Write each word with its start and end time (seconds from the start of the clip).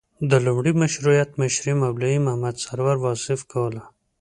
د 0.29 0.31
لومړي 0.45 0.71
مشروطیت 0.81 1.29
مشري 1.41 1.73
مولوي 1.81 2.17
محمد 2.25 2.55
سرور 2.65 2.95
واصف 3.05 3.39
کوله. 3.51 3.81